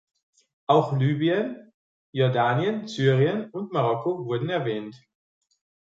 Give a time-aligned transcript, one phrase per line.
[0.65, 1.71] Auch Libyen,
[2.11, 4.99] Jordanien, Syrien und Marokko wurden erwähnt.